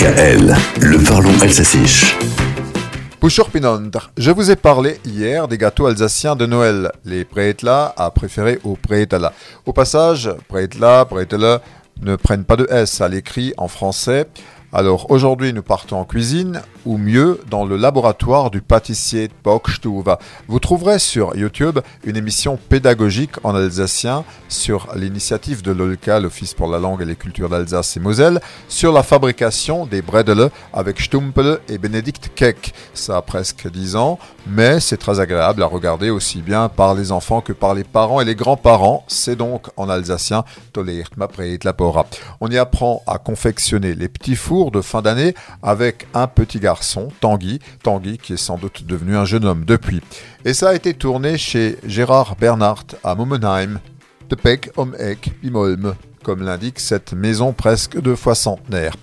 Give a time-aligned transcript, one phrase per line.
[0.00, 1.84] DKL, le parlons alsacien.
[4.16, 6.90] Je vous ai parlé hier des gâteaux alsaciens de Noël.
[7.04, 9.34] Les Préetla à préférer aux Préetala.
[9.66, 11.60] Au passage, Préetla, Préetala
[12.00, 14.26] ne prennent pas de S à l'écrit en français.
[14.72, 20.10] Alors aujourd'hui, nous partons en cuisine, ou mieux, dans le laboratoire du pâtissier Bockstube.
[20.46, 26.68] Vous trouverez sur YouTube une émission pédagogique en alsacien sur l'initiative de l'OLCA, l'Office pour
[26.68, 31.58] la langue et les cultures d'Alsace et Moselle, sur la fabrication des bredele avec Stumpel
[31.68, 32.72] et Bénédicte Keck.
[32.94, 37.10] Ça a presque 10 ans, mais c'est très agréable à regarder aussi bien par les
[37.10, 39.04] enfants que par les parents et les grands-parents.
[39.08, 40.44] C'est donc en alsacien.
[42.40, 47.08] On y apprend à confectionner les petits fours de fin d'année avec un petit garçon,
[47.20, 50.02] Tanguy, Tanguy qui est sans doute devenu un jeune homme depuis.
[50.44, 53.80] Et ça a été tourné chez Gérard Bernhardt à Momenheim,
[54.28, 54.94] de Peck om
[55.42, 58.94] Bimolm, comme l'indique cette maison presque deux fois centenaire.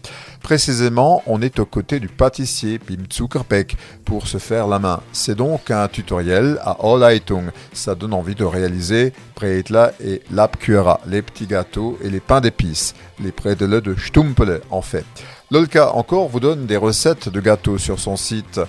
[0.41, 5.01] Précisément, on est aux côtés du pâtissier Pim Zuckerbeck pour se faire la main.
[5.11, 7.51] C'est donc un tutoriel à Allleitung.
[7.73, 12.95] Ça donne envie de réaliser Preitla et Lapkura, les petits gâteaux et les pains d'épices,
[13.19, 15.05] les prédele de Stumpele en fait.
[15.49, 18.59] Lolka encore vous donne des recettes de gâteaux sur son site.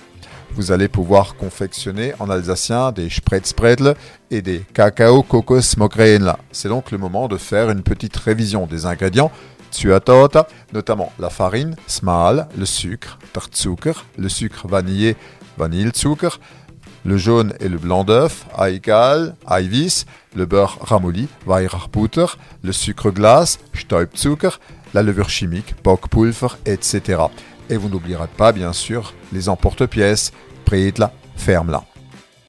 [0.51, 3.95] Vous allez pouvoir confectionner en alsacien des spreadspreadle
[4.31, 6.39] et des cacao kokos mokrenla.
[6.53, 9.29] C'est donc le moment de faire une petite révision des ingrédients
[9.73, 15.17] Tsuatota, notamment la farine, smal, le sucre, tartzucker, le sucre vanillé,
[15.57, 16.39] vanillezucker,
[17.05, 22.25] le jaune et le blanc d'œuf, Aikal, Eivis, le beurre ramolli, Weirarbutter,
[22.63, 24.59] le sucre glace, Stäubzucker,
[24.93, 27.23] la levure chimique, Bockpulver, etc.
[27.69, 30.31] Et vous n'oublierez pas, bien sûr, les emporte-pièces,
[30.65, 31.83] Preidla, ferme-la.